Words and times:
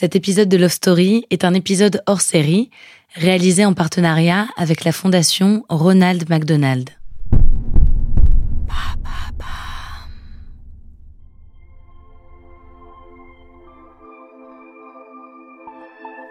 Cet 0.00 0.16
épisode 0.16 0.48
de 0.48 0.56
Love 0.56 0.72
Story 0.72 1.26
est 1.28 1.44
un 1.44 1.52
épisode 1.52 2.02
hors 2.06 2.22
série, 2.22 2.70
réalisé 3.16 3.66
en 3.66 3.74
partenariat 3.74 4.46
avec 4.56 4.84
la 4.84 4.92
fondation 4.92 5.62
Ronald 5.68 6.26
McDonald. 6.30 6.88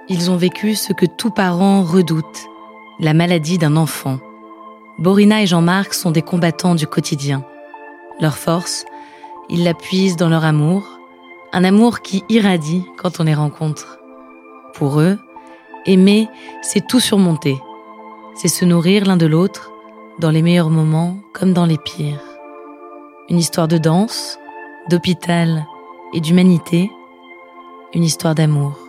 Ils 0.10 0.32
ont 0.32 0.38
vécu 0.38 0.74
ce 0.74 0.92
que 0.92 1.06
tout 1.06 1.30
parent 1.30 1.84
redoute, 1.84 2.26
la 3.00 3.14
maladie 3.14 3.60
d'un 3.60 3.76
enfant. 3.76 4.20
Borina 4.98 5.44
et 5.44 5.46
Jean-Marc 5.46 5.94
sont 5.94 6.10
des 6.10 6.24
combattants 6.24 6.74
du 6.74 6.88
quotidien. 6.88 7.46
Leur 8.20 8.36
force, 8.36 8.86
ils 9.48 9.64
la 9.64 9.76
puisent 9.76 10.16
dans 10.16 10.30
leur 10.30 10.44
amour, 10.44 10.99
un 11.52 11.64
amour 11.64 12.02
qui 12.02 12.24
irradie 12.30 12.84
quand 12.98 13.20
on 13.20 13.24
les 13.24 13.34
rencontre. 13.34 14.00
Pour 14.74 15.00
eux, 15.00 15.18
aimer, 15.86 16.28
c'est 16.62 16.86
tout 16.86 17.00
surmonter. 17.00 17.58
C'est 18.36 18.48
se 18.48 18.66
nourrir 18.66 19.06
l'un 19.06 19.18
de 19.18 19.26
l'autre, 19.26 19.72
dans 20.20 20.32
les 20.32 20.42
meilleurs 20.42 20.70
moments 20.70 21.18
comme 21.34 21.54
dans 21.54 21.66
les 21.66 21.78
pires. 21.78 22.24
Une 23.30 23.38
histoire 23.38 23.68
de 23.68 23.78
danse, 23.78 24.38
d'hôpital 24.90 25.66
et 26.14 26.20
d'humanité, 26.20 26.92
une 27.94 28.04
histoire 28.04 28.36
d'amour. 28.36 28.89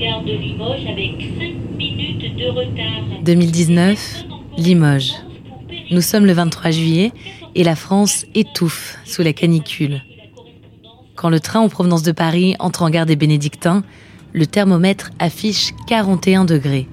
Gare 0.00 0.22
de 0.24 0.32
Limoges 0.32 0.86
avec 0.90 1.20
5 1.38 1.76
minutes 1.76 2.36
de 2.36 2.46
retard. 2.46 3.22
2019, 3.22 4.24
Limoges. 4.56 5.12
Nous 5.90 6.00
sommes 6.00 6.24
le 6.24 6.32
23 6.32 6.70
juillet 6.70 7.12
et 7.54 7.64
la 7.64 7.76
France 7.76 8.24
étouffe 8.34 8.98
sous 9.04 9.22
la 9.22 9.34
canicule. 9.34 10.00
Quand 11.16 11.28
le 11.28 11.38
train 11.38 11.60
en 11.60 11.68
provenance 11.68 12.02
de 12.02 12.12
Paris 12.12 12.56
entre 12.60 12.82
en 12.82 12.88
gare 12.88 13.04
des 13.04 13.16
Bénédictins, 13.16 13.82
le 14.32 14.46
thermomètre 14.46 15.10
affiche 15.18 15.72
41 15.86 16.46
degrés. 16.46 16.88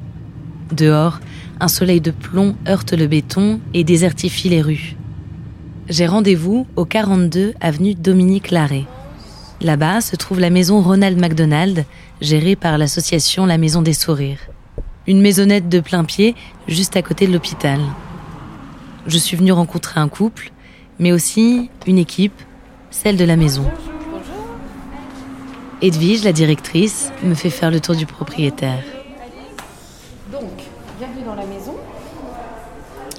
Dehors, 0.75 1.21
un 1.61 1.69
soleil 1.69 2.01
de 2.01 2.11
plomb 2.11 2.57
heurte 2.67 2.91
le 2.91 3.07
béton 3.07 3.61
et 3.73 3.85
désertifie 3.85 4.49
les 4.49 4.61
rues. 4.61 4.97
J'ai 5.87 6.07
rendez-vous 6.07 6.67
au 6.75 6.83
42 6.83 7.53
avenue 7.61 7.95
Dominique 7.95 8.51
Larrey. 8.51 8.83
Là-bas 9.61 10.01
se 10.01 10.15
trouve 10.15 10.39
la 10.39 10.49
maison 10.49 10.81
Ronald 10.81 11.19
McDonald, 11.19 11.85
gérée 12.21 12.55
par 12.55 12.77
l'association 12.77 13.45
La 13.45 13.57
Maison 13.57 13.81
des 13.81 13.93
Sourires. 13.93 14.39
Une 15.05 15.21
maisonnette 15.21 15.69
de 15.69 15.79
plein 15.79 16.03
pied, 16.03 16.35
juste 16.67 16.97
à 16.97 17.01
côté 17.01 17.27
de 17.27 17.33
l'hôpital. 17.33 17.79
Je 19.05 19.17
suis 19.17 19.37
venue 19.37 19.51
rencontrer 19.51 19.99
un 19.99 20.09
couple, 20.09 20.51
mais 20.99 21.11
aussi 21.11 21.69
une 21.85 21.97
équipe, 21.97 22.41
celle 22.89 23.17
de 23.17 23.23
la 23.23 23.37
maison. 23.37 23.65
Edwige, 25.81 26.23
la 26.23 26.33
directrice, 26.33 27.11
me 27.23 27.35
fait 27.35 27.51
faire 27.51 27.71
le 27.71 27.79
tour 27.79 27.95
du 27.95 28.05
propriétaire. 28.05 28.83
Donc, 30.31 30.49
bienvenue 30.99 31.23
dans 31.23 31.35
la 31.35 31.45
maison. 31.45 31.75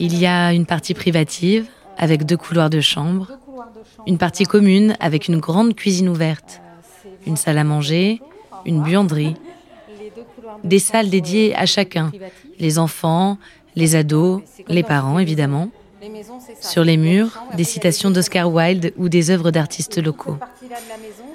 Il 0.01 0.19
y 0.19 0.27
a 0.27 0.53
une 0.53 0.67
partie 0.67 0.95
privative, 0.95 1.67
avec 1.97 2.25
deux 2.27 2.37
couloirs 2.37 2.71
de 2.71 2.81
chambre, 2.81 3.27
Deux 3.29 3.37
couloirs 3.37 3.71
de 3.73 3.81
chambre. 3.81 4.05
une 4.07 4.19
partie 4.19 4.45
commune 4.45 4.97
avec 5.01 5.29
une 5.29 5.39
grande 5.39 5.75
cuisine 5.75 6.09
ouverte, 6.09 6.61
une 7.27 7.37
salle 7.37 7.59
à 7.59 7.65
manger, 7.65 8.21
une 8.65 8.83
buanderie, 8.83 9.37
des 10.65 10.79
salles 10.79 11.11
dédiées 11.11 11.55
à 11.55 11.67
chacun, 11.67 12.11
les 12.59 12.79
enfants, 12.79 13.39
les 13.77 13.97
ados, 13.97 14.43
les 14.69 14.83
parents 14.83 15.19
évidemment. 15.19 15.69
Sur 16.61 16.85
les 16.85 16.97
murs, 16.97 17.31
des 17.55 17.65
citations 17.65 18.11
d'Oscar 18.11 18.51
Wilde 18.53 18.93
ou 18.97 19.09
des 19.09 19.31
œuvres 19.31 19.51
d'artistes 19.51 20.03
locaux. 20.03 20.37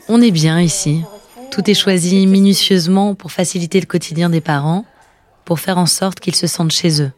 On 0.10 0.22
est 0.22 0.32
bien 0.32 0.60
ici. 0.62 1.04
Tout 1.52 1.70
est 1.70 1.74
choisi 1.76 2.26
minutieusement 2.28 3.14
pour 3.14 3.32
faciliter 3.32 3.80
le 3.80 3.86
quotidien 3.86 4.30
des 4.30 4.42
parents, 4.42 4.86
pour 5.46 5.60
faire 5.60 5.78
en 5.78 5.86
sorte 5.86 6.20
qu'ils 6.20 6.36
se 6.36 6.48
sentent 6.48 6.72
chez 6.72 7.02
eux. 7.02 7.12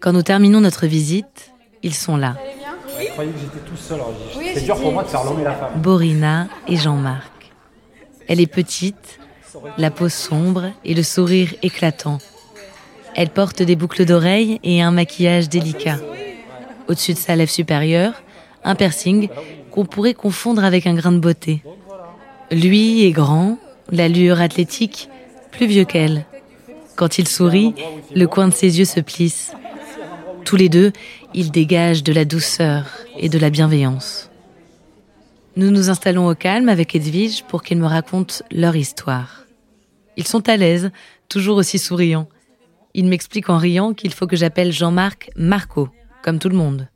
Quand 0.00 0.12
nous 0.12 0.22
terminons 0.22 0.60
notre 0.60 0.86
visite, 0.86 1.52
ils 1.82 1.94
sont 1.94 2.16
là, 2.16 2.36
Je 3.00 3.08
croyais 3.10 3.30
que 3.30 3.38
j'étais 3.38 3.58
tout 3.66 3.76
seul. 3.76 3.96
alors 3.96 4.12
j'ai- 4.32 4.38
Oui, 4.38 4.44
C'est 4.52 4.60
j'ai 4.60 4.66
dur 4.66 4.76
dit- 4.76 4.82
pour 4.82 4.92
moi 4.92 5.02
de 5.04 5.08
faire 5.08 5.24
l'homme 5.24 5.40
et 5.40 5.44
la 5.44 5.52
femme. 5.54 5.80
Borina 5.80 6.48
et 6.68 6.76
Jean-Marc. 6.76 7.30
Elle 8.28 8.40
est 8.40 8.46
petite, 8.46 9.18
la 9.78 9.90
peau 9.90 10.08
sombre 10.08 10.70
et 10.84 10.94
le 10.94 11.02
sourire 11.02 11.54
éclatant. 11.62 12.18
Elle 13.14 13.30
porte 13.30 13.62
des 13.62 13.76
boucles 13.76 14.04
d'oreilles 14.04 14.58
et 14.64 14.82
un 14.82 14.90
maquillage 14.90 15.48
délicat. 15.48 15.98
Au-dessus 16.88 17.14
de 17.14 17.18
sa 17.18 17.36
lèvre 17.36 17.50
supérieure, 17.50 18.14
un 18.64 18.74
piercing 18.74 19.28
qu'on 19.70 19.84
pourrait 19.84 20.14
confondre 20.14 20.64
avec 20.64 20.86
un 20.86 20.94
grain 20.94 21.12
de 21.12 21.18
beauté. 21.18 21.62
Lui 22.50 23.04
est 23.04 23.12
grand, 23.12 23.58
l'allure 23.90 24.40
athlétique, 24.40 25.08
plus 25.50 25.66
vieux 25.66 25.84
qu'elle. 25.84 26.24
Quand 26.96 27.18
il 27.18 27.28
sourit, 27.28 27.74
le 28.14 28.26
coin 28.26 28.48
de 28.48 28.54
ses 28.54 28.78
yeux 28.78 28.84
se 28.84 29.00
plisse. 29.00 29.52
Tous 30.44 30.56
les 30.56 30.68
deux, 30.68 30.92
ils 31.34 31.50
dégagent 31.50 32.02
de 32.02 32.12
la 32.12 32.24
douceur 32.24 32.86
et 33.18 33.28
de 33.28 33.38
la 33.38 33.50
bienveillance. 33.50 34.30
Nous 35.56 35.70
nous 35.70 35.88
installons 35.88 36.28
au 36.28 36.34
calme 36.34 36.68
avec 36.68 36.96
Edwige 36.96 37.44
pour 37.44 37.62
qu'ils 37.62 37.78
me 37.78 37.86
racontent 37.86 38.34
leur 38.50 38.74
histoire. 38.74 39.44
Ils 40.16 40.26
sont 40.26 40.48
à 40.48 40.56
l'aise, 40.56 40.90
toujours 41.28 41.56
aussi 41.56 41.78
souriants. 41.78 42.28
Ils 42.92 43.06
m'expliquent 43.06 43.50
en 43.50 43.58
riant 43.58 43.94
qu'il 43.94 44.12
faut 44.12 44.26
que 44.26 44.34
j'appelle 44.34 44.72
Jean-Marc 44.72 45.30
Marco, 45.36 45.88
comme 46.22 46.40
tout 46.40 46.48
le 46.48 46.56
monde. 46.56 46.88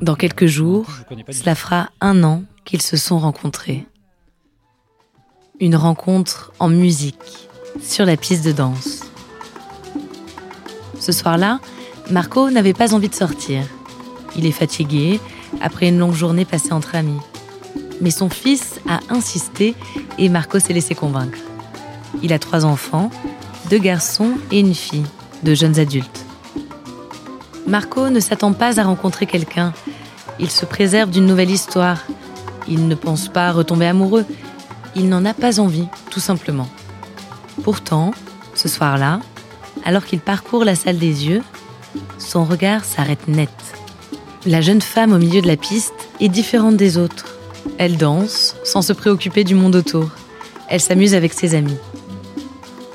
Dans 0.00 0.14
quelques 0.14 0.46
jours, 0.46 0.86
cela 1.30 1.54
fera 1.54 1.90
un 2.00 2.24
an 2.24 2.44
qu'ils 2.64 2.82
se 2.82 2.96
sont 2.96 3.18
rencontrés. 3.18 3.86
Une 5.60 5.76
rencontre 5.76 6.52
en 6.58 6.68
musique, 6.68 7.48
sur 7.82 8.06
la 8.06 8.16
piste 8.16 8.44
de 8.44 8.52
danse. 8.52 9.04
Ce 10.98 11.12
soir-là, 11.12 11.60
Marco 12.10 12.50
n'avait 12.50 12.72
pas 12.72 12.94
envie 12.94 13.10
de 13.10 13.14
sortir. 13.14 13.62
Il 14.36 14.46
est 14.46 14.52
fatigué 14.52 15.20
après 15.60 15.88
une 15.88 15.98
longue 15.98 16.14
journée 16.14 16.44
passée 16.44 16.72
entre 16.72 16.94
amis. 16.94 17.20
Mais 18.00 18.10
son 18.10 18.28
fils 18.28 18.80
a 18.88 19.00
insisté 19.10 19.74
et 20.18 20.28
Marco 20.28 20.58
s'est 20.58 20.72
laissé 20.72 20.94
convaincre. 20.94 21.38
Il 22.22 22.32
a 22.32 22.38
trois 22.38 22.64
enfants, 22.64 23.10
deux 23.70 23.78
garçons 23.78 24.32
et 24.50 24.60
une 24.60 24.74
fille, 24.74 25.06
de 25.42 25.54
jeunes 25.54 25.78
adultes. 25.78 26.24
Marco 27.66 28.10
ne 28.10 28.20
s'attend 28.20 28.52
pas 28.52 28.78
à 28.78 28.84
rencontrer 28.84 29.26
quelqu'un. 29.26 29.72
Il 30.38 30.50
se 30.50 30.66
préserve 30.66 31.10
d'une 31.10 31.26
nouvelle 31.26 31.50
histoire. 31.50 32.04
Il 32.68 32.88
ne 32.88 32.94
pense 32.94 33.28
pas 33.28 33.52
retomber 33.52 33.86
amoureux. 33.86 34.26
Il 34.96 35.08
n'en 35.08 35.24
a 35.24 35.34
pas 35.34 35.60
envie, 35.60 35.88
tout 36.10 36.20
simplement. 36.20 36.68
Pourtant, 37.62 38.12
ce 38.54 38.68
soir-là, 38.68 39.20
alors 39.84 40.04
qu'il 40.04 40.20
parcourt 40.20 40.64
la 40.64 40.74
salle 40.74 40.98
des 40.98 41.26
yeux, 41.26 41.42
son 42.18 42.44
regard 42.44 42.84
s'arrête 42.84 43.28
net. 43.28 43.50
La 44.46 44.60
jeune 44.60 44.82
femme 44.82 45.14
au 45.14 45.18
milieu 45.18 45.40
de 45.40 45.46
la 45.46 45.56
piste 45.56 45.94
est 46.20 46.28
différente 46.28 46.76
des 46.76 46.98
autres. 46.98 47.38
Elle 47.78 47.96
danse 47.96 48.56
sans 48.62 48.82
se 48.82 48.92
préoccuper 48.92 49.42
du 49.42 49.54
monde 49.54 49.74
autour. 49.74 50.10
Elle 50.68 50.82
s'amuse 50.82 51.14
avec 51.14 51.32
ses 51.32 51.54
amis. 51.54 51.78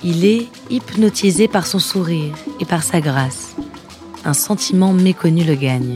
Il 0.03 0.25
est 0.25 0.47
hypnotisé 0.69 1.47
par 1.47 1.65
son 1.65 1.79
sourire 1.79 2.35
et 2.59 2.65
par 2.65 2.83
sa 2.83 3.01
grâce. 3.01 3.55
Un 4.25 4.33
sentiment 4.33 4.93
méconnu 4.93 5.43
le 5.43 5.55
gagne. 5.55 5.95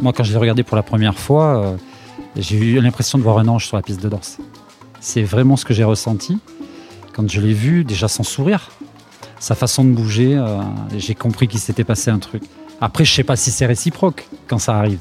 Moi, 0.00 0.12
quand 0.12 0.22
je 0.22 0.30
l'ai 0.30 0.38
regardé 0.38 0.62
pour 0.62 0.76
la 0.76 0.84
première 0.84 1.18
fois, 1.18 1.58
euh, 1.58 1.76
j'ai 2.36 2.56
eu 2.56 2.80
l'impression 2.80 3.18
de 3.18 3.24
voir 3.24 3.38
un 3.38 3.48
ange 3.48 3.66
sur 3.66 3.76
la 3.76 3.82
piste 3.82 4.00
de 4.00 4.08
danse. 4.08 4.38
C'est 5.00 5.22
vraiment 5.22 5.56
ce 5.56 5.64
que 5.64 5.74
j'ai 5.74 5.82
ressenti 5.82 6.38
quand 7.12 7.28
je 7.28 7.40
l'ai 7.40 7.52
vu, 7.52 7.82
déjà 7.82 8.06
sans 8.06 8.22
sourire. 8.22 8.70
Sa 9.40 9.54
façon 9.54 9.84
de 9.84 9.90
bouger, 9.90 10.36
euh, 10.36 10.60
j'ai 10.96 11.14
compris 11.14 11.48
qu'il 11.48 11.60
s'était 11.60 11.84
passé 11.84 12.10
un 12.10 12.18
truc. 12.18 12.42
Après, 12.80 13.04
je 13.04 13.12
sais 13.12 13.24
pas 13.24 13.36
si 13.36 13.50
c'est 13.50 13.66
réciproque 13.66 14.28
quand 14.46 14.58
ça 14.58 14.76
arrive. 14.76 15.00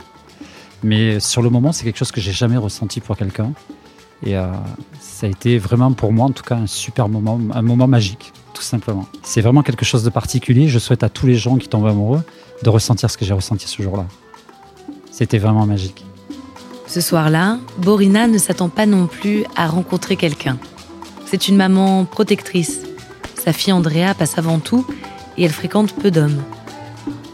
Mais 0.83 1.19
sur 1.19 1.41
le 1.41 1.49
moment, 1.49 1.71
c'est 1.71 1.83
quelque 1.83 1.97
chose 1.97 2.11
que 2.11 2.21
j'ai 2.21 2.31
jamais 2.31 2.57
ressenti 2.57 2.99
pour 2.99 3.17
quelqu'un. 3.17 3.53
Et 4.23 4.35
euh, 4.35 4.51
ça 4.99 5.27
a 5.27 5.29
été 5.29 5.57
vraiment 5.57 5.91
pour 5.91 6.11
moi, 6.11 6.25
en 6.25 6.31
tout 6.31 6.43
cas, 6.43 6.55
un 6.55 6.67
super 6.67 7.09
moment, 7.09 7.39
un 7.53 7.61
moment 7.61 7.87
magique, 7.87 8.33
tout 8.53 8.61
simplement. 8.61 9.05
C'est 9.23 9.41
vraiment 9.41 9.63
quelque 9.63 9.85
chose 9.85 10.03
de 10.03 10.09
particulier. 10.09 10.67
Je 10.67 10.79
souhaite 10.79 11.03
à 11.03 11.09
tous 11.09 11.27
les 11.27 11.35
gens 11.35 11.57
qui 11.57 11.67
tombent 11.67 11.87
amoureux 11.87 12.23
de 12.63 12.69
ressentir 12.69 13.09
ce 13.09 13.17
que 13.17 13.25
j'ai 13.25 13.33
ressenti 13.33 13.67
ce 13.67 13.81
jour-là. 13.81 14.05
C'était 15.11 15.37
vraiment 15.37 15.65
magique. 15.65 16.05
Ce 16.87 17.01
soir-là, 17.01 17.59
Borina 17.79 18.27
ne 18.27 18.37
s'attend 18.37 18.69
pas 18.69 18.85
non 18.85 19.07
plus 19.07 19.43
à 19.55 19.67
rencontrer 19.67 20.15
quelqu'un. 20.15 20.57
C'est 21.25 21.47
une 21.47 21.57
maman 21.57 22.05
protectrice. 22.05 22.81
Sa 23.47 23.53
fille 23.53 23.71
Andrea 23.71 24.13
passe 24.13 24.37
avant 24.37 24.59
tout 24.59 24.85
et 25.37 25.45
elle 25.45 25.53
fréquente 25.53 25.93
peu 25.93 26.11
d'hommes. 26.11 26.43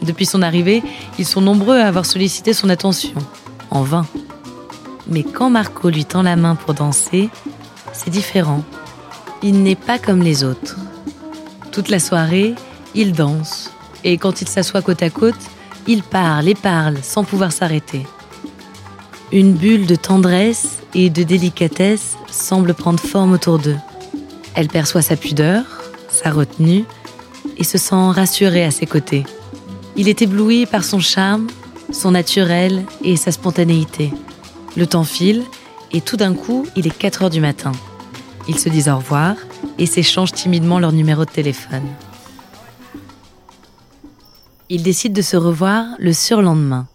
Depuis 0.03 0.27
son 0.27 0.43
arrivée, 0.43 0.83
ils 1.17 1.25
sont 1.25 1.41
nombreux 1.41 1.79
à 1.79 1.87
avoir 1.87 2.05
sollicité 2.05 2.53
son 2.53 2.69
attention, 2.69 3.15
en 3.71 3.81
vain. 3.81 4.05
Mais 5.07 5.23
quand 5.23 5.49
Marco 5.49 5.89
lui 5.89 6.05
tend 6.05 6.21
la 6.21 6.35
main 6.35 6.53
pour 6.53 6.75
danser, 6.75 7.31
c'est 7.93 8.11
différent. 8.11 8.63
Il 9.41 9.63
n'est 9.63 9.75
pas 9.75 9.97
comme 9.97 10.21
les 10.21 10.43
autres. 10.43 10.77
Toute 11.71 11.89
la 11.89 11.97
soirée, 11.97 12.53
il 12.93 13.13
danse, 13.13 13.71
et 14.03 14.19
quand 14.19 14.39
il 14.39 14.47
s'assoit 14.47 14.83
côte 14.83 15.01
à 15.01 15.09
côte, 15.09 15.33
il 15.87 16.03
parle 16.03 16.47
et 16.47 16.53
parle 16.53 16.99
sans 17.01 17.23
pouvoir 17.23 17.51
s'arrêter. 17.51 18.05
Une 19.31 19.53
bulle 19.53 19.87
de 19.87 19.95
tendresse 19.95 20.77
et 20.93 21.09
de 21.09 21.23
délicatesse 21.23 22.17
semble 22.29 22.75
prendre 22.75 22.99
forme 22.99 23.31
autour 23.31 23.57
d'eux. 23.57 23.79
Elle 24.53 24.67
perçoit 24.67 25.01
sa 25.01 25.15
pudeur, 25.15 25.72
sa 26.23 26.31
retenue, 26.31 26.85
et 27.57 27.63
se 27.63 27.77
sent 27.77 27.95
rassurée 27.95 28.63
à 28.63 28.71
ses 28.71 28.85
côtés. 28.85 29.25
Il 29.95 30.07
est 30.07 30.21
ébloui 30.21 30.65
par 30.65 30.83
son 30.83 30.99
charme, 30.99 31.47
son 31.91 32.11
naturel 32.11 32.83
et 33.03 33.17
sa 33.17 33.31
spontanéité. 33.31 34.11
Le 34.75 34.87
temps 34.87 35.03
file 35.03 35.43
et 35.91 36.01
tout 36.01 36.17
d'un 36.17 36.33
coup, 36.33 36.65
il 36.75 36.87
est 36.87 36.97
4 36.97 37.23
heures 37.23 37.29
du 37.29 37.41
matin. 37.41 37.73
Ils 38.47 38.57
se 38.57 38.69
disent 38.69 38.89
au 38.89 38.97
revoir 38.97 39.35
et 39.77 39.85
s'échangent 39.85 40.31
timidement 40.31 40.79
leur 40.79 40.91
numéro 40.91 41.25
de 41.25 41.29
téléphone. 41.29 41.87
Ils 44.69 44.81
décident 44.81 45.13
de 45.13 45.21
se 45.21 45.37
revoir 45.37 45.85
le 45.99 46.13
surlendemain. 46.13 46.87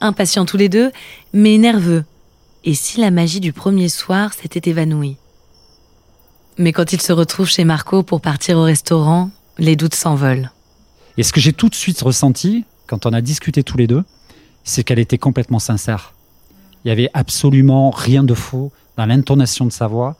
Impatients 0.00 0.44
tous 0.44 0.56
les 0.56 0.68
deux, 0.68 0.90
mais 1.32 1.58
nerveux. 1.58 2.04
Et 2.64 2.74
si 2.74 3.00
la 3.00 3.10
magie 3.10 3.40
du 3.40 3.52
premier 3.52 3.88
soir 3.88 4.32
s'était 4.32 4.68
évanouie? 4.68 5.16
Mais 6.58 6.72
quand 6.72 6.92
ils 6.92 7.00
se 7.00 7.12
retrouvent 7.12 7.48
chez 7.50 7.64
Marco 7.64 8.02
pour 8.02 8.20
partir 8.20 8.58
au 8.58 8.62
restaurant, 8.62 9.30
les 9.58 9.76
doutes 9.76 9.94
s'envolent. 9.94 10.50
Et 11.16 11.22
ce 11.22 11.32
que 11.32 11.40
j'ai 11.40 11.52
tout 11.52 11.68
de 11.68 11.74
suite 11.74 12.00
ressenti, 12.00 12.64
quand 12.86 13.06
on 13.06 13.12
a 13.12 13.20
discuté 13.20 13.62
tous 13.62 13.76
les 13.76 13.86
deux, 13.86 14.04
c'est 14.62 14.84
qu'elle 14.84 14.98
était 14.98 15.18
complètement 15.18 15.58
sincère. 15.58 16.14
Il 16.84 16.88
y 16.88 16.90
avait 16.90 17.10
absolument 17.14 17.90
rien 17.90 18.24
de 18.24 18.34
faux 18.34 18.72
dans 18.96 19.06
l'intonation 19.06 19.64
de 19.64 19.72
sa 19.72 19.86
voix. 19.86 20.16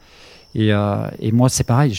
Et, 0.56 0.72
euh, 0.72 1.08
et 1.20 1.32
moi, 1.32 1.48
c'est 1.48 1.64
pareil. 1.64 1.92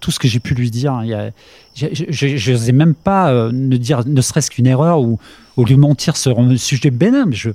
Tout 0.00 0.10
ce 0.10 0.18
que 0.18 0.26
j'ai 0.26 0.40
pu 0.40 0.54
lui 0.54 0.70
dire, 0.70 0.94
hein, 0.94 1.02
il 1.04 1.10
y 1.10 1.14
a- 1.14 1.30
j'ai- 1.74 2.38
je 2.38 2.52
n'osais 2.52 2.72
même 2.72 2.94
pas 2.94 3.30
euh, 3.30 3.50
ne 3.52 3.76
dire 3.76 4.02
ne 4.06 4.20
serait-ce 4.22 4.50
qu'une 4.50 4.66
erreur 4.66 5.00
ou, 5.00 5.18
ou 5.56 5.64
lui 5.64 5.76
mentir 5.76 6.16
sur 6.16 6.38
un 6.38 6.56
sujet 6.56 6.90
bénin. 6.90 7.26
Mais 7.26 7.36
je, 7.36 7.50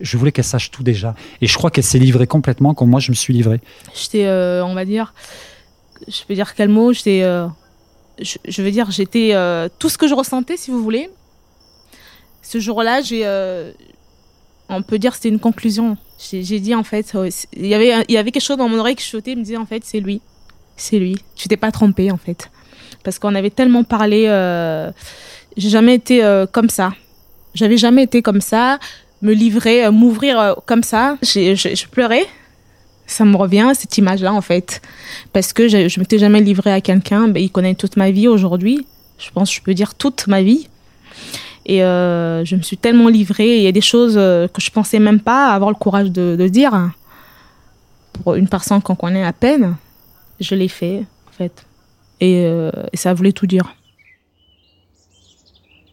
je 0.00 0.16
voulais 0.16 0.32
qu'elle 0.32 0.44
sache 0.44 0.70
tout 0.72 0.82
déjà. 0.82 1.14
Et 1.40 1.46
je 1.46 1.54
crois 1.56 1.70
qu'elle 1.70 1.84
s'est 1.84 2.00
livrée 2.00 2.26
complètement 2.26 2.74
comme 2.74 2.90
moi 2.90 2.98
je 3.00 3.10
me 3.12 3.14
suis 3.16 3.32
livré. 3.32 3.60
J'étais, 3.94 4.26
euh, 4.26 4.64
on 4.64 4.74
va 4.74 4.84
dire, 4.84 5.14
je 6.08 6.22
peux 6.26 6.34
dire 6.34 6.54
quel 6.54 6.68
mot, 6.68 6.92
j'étais, 6.92 7.22
euh, 7.22 7.46
je, 8.20 8.62
veux 8.62 8.70
dire, 8.70 8.90
j'étais 8.90 9.30
euh, 9.34 9.68
tout 9.78 9.88
ce 9.88 9.98
que 9.98 10.06
je 10.08 10.14
ressentais, 10.14 10.56
si 10.56 10.70
vous 10.70 10.82
voulez. 10.82 11.10
Ce 12.42 12.58
jour-là, 12.58 13.02
j'ai, 13.02 13.26
euh, 13.26 13.72
on 14.68 14.82
peut 14.82 14.98
dire, 14.98 15.14
c'était 15.14 15.28
une 15.28 15.40
conclusion. 15.40 15.96
J'ai 16.18 16.60
dit 16.60 16.74
en 16.74 16.84
fait, 16.84 17.12
il 17.54 17.66
y 17.66 17.74
avait, 17.74 18.04
il 18.08 18.14
y 18.14 18.16
avait 18.16 18.30
quelque 18.30 18.42
chose 18.42 18.56
dans 18.56 18.68
mon 18.68 18.78
oreille 18.78 18.96
qui 18.96 19.04
chuchotait, 19.04 19.34
me 19.34 19.42
disait 19.42 19.56
en 19.56 19.66
fait, 19.66 19.82
c'est 19.84 20.00
lui, 20.00 20.20
c'est 20.76 20.98
lui. 20.98 21.16
Tu 21.34 21.48
t'es 21.48 21.56
pas 21.56 21.72
trompé 21.72 22.10
en 22.10 22.16
fait, 22.16 22.50
parce 23.02 23.18
qu'on 23.18 23.34
avait 23.34 23.50
tellement 23.50 23.84
parlé. 23.84 24.24
J'ai 25.56 25.68
jamais 25.68 25.94
été 25.94 26.22
comme 26.52 26.70
ça. 26.70 26.92
J'avais 27.54 27.76
jamais 27.76 28.04
été 28.04 28.22
comme 28.22 28.40
ça, 28.40 28.78
me 29.20 29.32
livrer, 29.32 29.90
m'ouvrir 29.90 30.56
comme 30.66 30.82
ça. 30.82 31.18
J'ai- 31.22 31.54
je 31.56 31.86
pleurais 31.88 32.26
ça 33.06 33.24
me 33.24 33.36
revient 33.36 33.70
cette 33.74 33.96
image-là 33.98 34.32
en 34.32 34.40
fait, 34.40 34.82
parce 35.32 35.52
que 35.52 35.68
je, 35.68 35.88
je 35.88 36.00
m'étais 36.00 36.18
jamais 36.18 36.40
livrée 36.40 36.72
à 36.72 36.80
quelqu'un. 36.80 37.28
Ben, 37.28 37.42
il 37.42 37.50
connaît 37.50 37.74
toute 37.74 37.96
ma 37.96 38.10
vie 38.10 38.28
aujourd'hui. 38.28 38.86
Je 39.18 39.30
pense, 39.30 39.50
que 39.50 39.56
je 39.56 39.62
peux 39.62 39.74
dire 39.74 39.94
toute 39.94 40.26
ma 40.26 40.42
vie. 40.42 40.68
Et 41.64 41.82
euh, 41.82 42.44
je 42.44 42.54
me 42.54 42.62
suis 42.62 42.76
tellement 42.76 43.08
livrée. 43.08 43.56
Il 43.56 43.62
y 43.62 43.66
a 43.66 43.72
des 43.72 43.80
choses 43.80 44.16
euh, 44.16 44.46
que 44.48 44.60
je 44.60 44.70
pensais 44.70 44.98
même 44.98 45.20
pas 45.20 45.52
avoir 45.52 45.70
le 45.70 45.76
courage 45.76 46.10
de, 46.10 46.48
dire 46.48 46.90
pour 48.12 48.34
une 48.34 48.48
personne 48.48 48.80
qu'on 48.80 48.94
connaît 48.94 49.24
à 49.24 49.32
peine. 49.32 49.76
Je 50.38 50.54
l'ai 50.54 50.68
fait 50.68 51.04
en 51.28 51.32
fait, 51.32 51.66
et, 52.20 52.44
euh, 52.44 52.70
et 52.92 52.96
ça 52.96 53.14
voulait 53.14 53.32
tout 53.32 53.46
dire. 53.46 53.74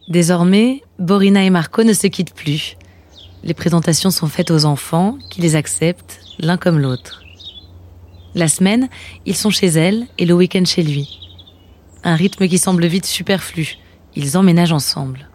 Désormais, 0.08 0.82
Borina 0.98 1.42
et 1.44 1.50
Marco 1.50 1.82
ne 1.82 1.94
se 1.94 2.06
quittent 2.06 2.34
plus. 2.34 2.76
Les 3.46 3.52
présentations 3.52 4.10
sont 4.10 4.26
faites 4.26 4.50
aux 4.50 4.64
enfants 4.64 5.18
qui 5.28 5.42
les 5.42 5.54
acceptent 5.54 6.18
l'un 6.38 6.56
comme 6.56 6.78
l'autre. 6.78 7.22
La 8.34 8.48
semaine, 8.48 8.88
ils 9.26 9.36
sont 9.36 9.50
chez 9.50 9.66
elle 9.66 10.06
et 10.16 10.24
le 10.24 10.32
week-end 10.32 10.64
chez 10.64 10.82
lui. 10.82 11.20
Un 12.04 12.14
rythme 12.14 12.48
qui 12.48 12.56
semble 12.56 12.86
vite 12.86 13.04
superflu. 13.04 13.76
Ils 14.16 14.38
emménagent 14.38 14.72
ensemble. 14.72 15.28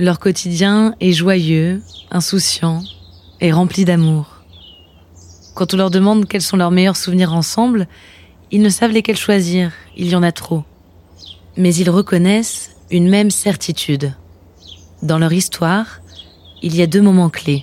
Leur 0.00 0.18
quotidien 0.18 0.96
est 0.98 1.12
joyeux, 1.12 1.80
insouciant 2.10 2.82
et 3.40 3.52
rempli 3.52 3.84
d'amour. 3.84 4.42
Quand 5.54 5.74
on 5.74 5.76
leur 5.76 5.90
demande 5.90 6.26
quels 6.26 6.42
sont 6.42 6.56
leurs 6.56 6.72
meilleurs 6.72 6.96
souvenirs 6.96 7.32
ensemble, 7.32 7.86
ils 8.50 8.62
ne 8.62 8.68
savent 8.68 8.90
lesquels 8.90 9.16
choisir, 9.16 9.70
il 9.96 10.08
y 10.08 10.16
en 10.16 10.24
a 10.24 10.32
trop. 10.32 10.64
Mais 11.56 11.72
ils 11.72 11.90
reconnaissent 11.90 12.74
une 12.90 13.08
même 13.08 13.30
certitude. 13.30 14.12
Dans 15.04 15.18
leur 15.18 15.32
histoire, 15.32 16.00
il 16.64 16.74
y 16.74 16.80
a 16.80 16.86
deux 16.86 17.02
moments 17.02 17.28
clés. 17.28 17.62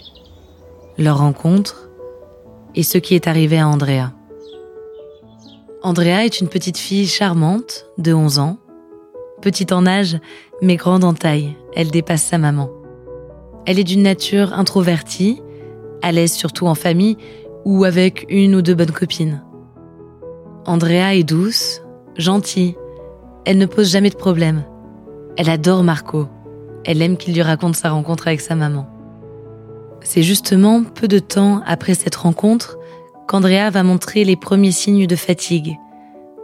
Leur 0.99 1.17
rencontre 1.17 1.89
et 2.75 2.83
ce 2.83 2.99
qui 2.99 3.15
est 3.15 3.25
arrivé 3.25 3.57
à 3.57 3.67
Andrea. 3.67 4.11
Andrea 5.81 6.23
est 6.23 6.39
une 6.39 6.47
petite 6.47 6.77
fille 6.77 7.07
charmante 7.07 7.87
de 7.97 8.13
11 8.13 8.37
ans. 8.37 8.59
Petite 9.41 9.71
en 9.71 9.87
âge, 9.87 10.19
mais 10.61 10.75
grande 10.75 11.03
en 11.03 11.15
taille, 11.15 11.57
elle 11.75 11.89
dépasse 11.89 12.21
sa 12.21 12.37
maman. 12.37 12.69
Elle 13.65 13.79
est 13.79 13.83
d'une 13.83 14.03
nature 14.03 14.53
introvertie, 14.53 15.41
à 16.03 16.11
l'aise 16.11 16.33
surtout 16.33 16.67
en 16.67 16.75
famille 16.75 17.17
ou 17.65 17.85
avec 17.85 18.27
une 18.29 18.53
ou 18.53 18.61
deux 18.61 18.75
bonnes 18.75 18.91
copines. 18.91 19.43
Andrea 20.65 21.15
est 21.15 21.23
douce, 21.23 21.81
gentille, 22.17 22.75
elle 23.45 23.57
ne 23.57 23.65
pose 23.65 23.89
jamais 23.89 24.11
de 24.11 24.15
problème. 24.15 24.63
Elle 25.37 25.49
adore 25.49 25.83
Marco. 25.83 26.27
Elle 26.85 27.01
aime 27.01 27.17
qu'il 27.17 27.33
lui 27.33 27.41
raconte 27.41 27.75
sa 27.75 27.89
rencontre 27.89 28.27
avec 28.27 28.41
sa 28.41 28.55
maman. 28.55 28.87
C'est 30.03 30.23
justement 30.23 30.83
peu 30.83 31.07
de 31.07 31.19
temps 31.19 31.61
après 31.65 31.93
cette 31.93 32.15
rencontre 32.15 32.77
qu'Andrea 33.27 33.69
va 33.69 33.83
montrer 33.83 34.23
les 34.23 34.35
premiers 34.35 34.71
signes 34.71 35.07
de 35.07 35.15
fatigue. 35.15 35.77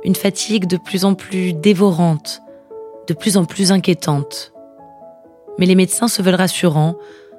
Une 0.03 0.15
fatigue 0.15 0.67
de 0.67 0.77
plus 0.77 1.05
en 1.05 1.15
plus 1.15 1.53
dévorante, 1.53 2.41
de 3.07 3.13
plus 3.13 3.35
en 3.35 3.45
plus 3.45 3.71
inquiétante. 3.71 4.53
Mais 5.57 5.65
les 5.65 5.75
médecins 5.75 6.07
se 6.07 6.21
veulent 6.21 6.35
rassurants. 6.35 6.95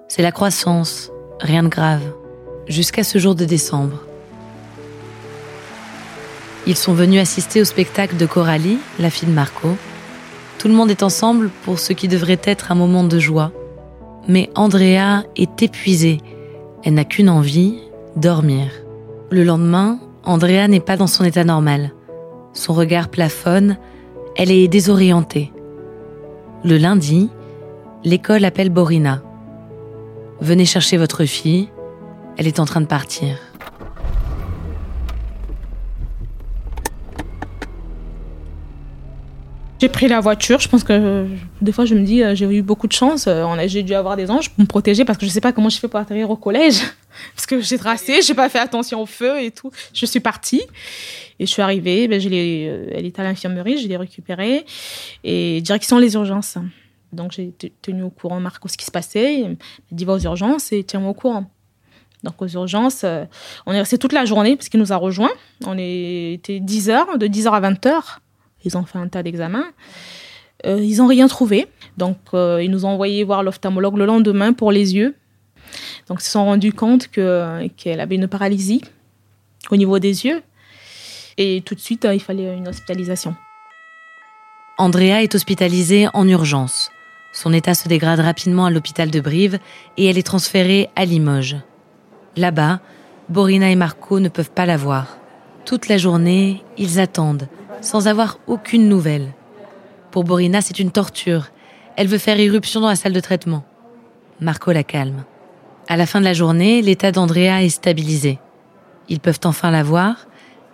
C'est 0.09 0.23
la 0.23 0.33
croissance, 0.33 1.11
rien 1.41 1.63
de 1.63 1.69
grave. 1.69 2.03
Jusqu'à 2.67 3.05
ce 3.05 3.19
jour 3.19 3.35
de 3.35 3.45
décembre. 3.45 4.03
Ils 6.67 6.77
sont 6.77 6.93
venus 6.93 7.21
assister 7.21 7.61
au 7.63 7.65
spectacle 7.65 8.17
de 8.17 8.27
Coralie, 8.27 8.79
la 8.99 9.09
fille 9.09 9.29
de 9.29 9.33
Marco. 9.33 9.77
Tout 10.59 10.67
le 10.67 10.75
monde 10.75 10.91
est 10.91 11.05
ensemble 11.05 11.51
pour 11.65 11.79
ce 11.79 11.93
qui 11.93 12.09
devrait 12.09 12.41
être 12.43 12.73
un 12.73 12.75
moment 12.75 13.05
de 13.05 13.19
joie. 13.21 13.53
Mais 14.27 14.51
Andrea 14.57 15.23
est 15.37 15.63
épuisée. 15.63 16.19
Elle 16.83 16.95
n'a 16.95 17.05
qu'une 17.05 17.31
envie, 17.31 17.79
dormir. 18.17 18.67
Le 19.31 19.45
lendemain, 19.45 20.01
Andrea 20.25 20.67
n'est 20.67 20.81
pas 20.81 20.97
dans 20.97 21.07
son 21.07 21.25
état 21.25 21.45
normal. 21.45 21.93
Son 22.55 22.75
regard 22.75 23.09
plafonne, 23.09 23.79
elle 24.37 24.51
est 24.51 24.67
désorientée. 24.67 25.53
Le 26.65 26.77
lundi, 26.77 27.31
l'école 28.05 28.45
appelle 28.45 28.71
Borina. 28.71 29.23
Venez 30.41 30.65
chercher 30.65 30.97
votre 30.97 31.25
fille, 31.25 31.69
elle 32.37 32.49
est 32.49 32.59
en 32.59 32.65
train 32.65 32.81
de 32.81 32.87
partir. 32.87 33.37
J'ai 39.81 39.89
pris 39.89 40.09
la 40.09 40.19
voiture. 40.21 40.59
Je 40.59 40.69
pense 40.69 40.83
que 40.83 41.27
des 41.61 41.71
fois, 41.71 41.85
je 41.85 41.95
me 41.95 42.03
dis, 42.03 42.23
euh, 42.23 42.35
j'ai 42.35 42.47
eu 42.47 42.63
beaucoup 42.63 42.89
de 42.89 42.93
chance. 42.93 43.27
Euh, 43.29 43.47
J'ai 43.67 43.85
dû 43.85 43.95
avoir 43.95 44.17
des 44.17 44.29
anges 44.31 44.51
pour 44.51 44.61
me 44.61 44.67
protéger 44.67 45.05
parce 45.05 45.19
que 45.19 45.27
je 45.27 45.31
sais 45.31 45.41
pas 45.41 45.53
comment 45.53 45.69
je 45.69 45.79
fais 45.79 45.87
pour 45.87 46.01
atterrir 46.01 46.31
au 46.31 46.37
collège. 46.37 46.81
Parce 47.35 47.47
que 47.47 47.61
j'ai 47.61 47.79
tracé, 47.79 48.23
j'ai 48.23 48.35
pas 48.35 48.49
fait 48.49 48.61
attention 48.61 49.03
au 49.03 49.07
feu 49.07 49.43
et 49.43 49.51
tout. 49.51 49.73
Je 49.93 50.07
suis 50.07 50.21
partie 50.21 50.63
et 51.41 51.47
je 51.47 51.51
suis 51.51 51.63
arrivée. 51.63 52.07
Ben, 52.07 52.21
je 52.21 52.29
euh, 52.31 52.93
elle 52.95 53.07
était 53.07 53.21
à 53.21 53.25
l'infirmerie, 53.25 53.79
je 53.79 53.89
l'ai 53.89 53.97
récupérée 53.97 54.65
et 55.25 55.61
direction 55.61 55.99
les 55.99 56.15
urgences. 56.15 56.59
Donc 57.13 57.33
j'ai 57.33 57.53
tenu 57.83 58.03
au 58.03 58.11
courant 58.11 58.39
Marco 58.39 58.69
ce 58.69 58.77
qui 58.77 58.85
se 58.85 58.93
passait. 58.93 59.43
M'a 59.49 59.57
dit 59.91 60.05
va 60.05 60.13
aux 60.13 60.21
urgences 60.21 60.71
et 60.71 60.85
tiens-moi 60.85 61.11
au 61.11 61.15
courant. 61.15 61.51
Donc 62.23 62.41
aux 62.43 62.49
urgences, 62.49 63.03
euh, 63.05 63.25
on 63.67 63.73
est 63.73 63.81
resté 63.81 63.99
toute 63.99 64.13
la 64.13 64.25
journée 64.25 64.57
parce 64.57 64.69
qu'il 64.69 64.81
nous 64.81 64.93
a 64.93 64.97
rejoints. 64.97 65.31
On 65.65 65.77
était 65.79 66.61
10 66.61 66.91
heures, 66.91 67.19
de 67.19 67.27
10 67.27 67.47
heures 67.47 67.55
à 67.55 67.61
20 67.61 67.87
heures. 67.87 68.21
Ils 68.69 68.77
ont 68.77 68.85
fait 68.85 68.99
un 68.99 69.09
tas 69.09 69.23
d'examens. 69.23 69.65
Euh, 70.67 70.79
ils 70.83 70.99
n'ont 70.99 71.07
rien 71.07 71.27
trouvé. 71.27 71.67
Donc, 71.97 72.19
euh, 72.35 72.63
ils 72.63 72.71
nous 72.71 72.85
ont 72.85 72.91
envoyé 72.91 73.25
voir 73.25 73.43
l'ophtalmologue 73.43 73.97
le 73.97 74.05
lendemain 74.07 74.53
pour 74.53 74.73
les 74.73 74.95
yeux. 74.95 75.15
Donc, 76.09 76.19
ils 76.21 76.25
se 76.25 76.33
sont 76.33 76.45
rendus 76.45 76.73
compte 76.73 77.09
que- 77.09 77.67
qu'elle 77.77 78.01
avait 78.01 78.17
une 78.17 78.29
paralysie 78.29 78.83
au 79.71 79.77
niveau 79.77 79.99
des 79.99 80.27
yeux. 80.27 80.43
Et 81.39 81.63
tout 81.65 81.75
de 81.75 81.81
suite, 81.81 82.05
euh, 82.05 82.15
il 82.15 82.21
fallait 82.21 82.55
une 82.57 82.69
hospitalisation. 82.69 83.35
Andrea 84.77 85.23
est 85.23 85.35
hospitalisée 85.35 86.09
en 86.13 86.29
urgence. 86.29 86.91
Son 87.33 87.53
état 87.53 87.75
se 87.75 87.89
dégrade 87.89 88.21
rapidement 88.21 88.67
à 88.67 88.71
l'hôpital 88.71 89.11
de 89.11 89.21
Brive 89.21 89.59
et 89.97 90.07
elle 90.07 90.19
est 90.19 90.27
transférée 90.27 90.89
à 90.97 91.05
Limoges. 91.05 91.57
Là-bas, 92.37 92.81
Borina 93.29 93.71
et 93.71 93.77
Marco 93.77 94.21
ne 94.21 94.29
peuvent 94.29 94.51
pas 94.51 94.67
la 94.67 94.77
voir. 94.77 95.19
Toute 95.65 95.89
la 95.89 95.99
journée, 95.99 96.63
ils 96.79 96.99
attendent, 96.99 97.49
sans 97.81 98.09
avoir 98.09 98.39
aucune 98.47 98.89
nouvelle. 98.89 99.33
Pour 100.11 100.25
Borina, 100.25 100.61
c'est 100.61 100.79
une 100.79 100.91
torture. 100.91 101.49
Elle 101.97 102.09
veut 102.09 102.19
faire 102.19 102.39
irruption 102.39 102.81
dans 102.81 102.89
la 102.89 102.97
salle 102.97 103.13
de 103.13 103.21
traitement. 103.21 103.65
Marco 104.41 104.73
la 104.73 104.85
calme. 104.85 105.25
À 105.89 105.97
la 105.97 106.07
fin 106.07 106.21
de 106.21 106.25
la 106.25 106.33
journée, 106.33 106.83
l'état 106.83 107.13
d'Andrea 107.13 107.63
est 107.63 107.69
stabilisé. 107.71 108.39
Ils 109.09 109.21
peuvent 109.21 109.41
enfin 109.45 109.71
la 109.71 109.83
voir, 109.83 110.27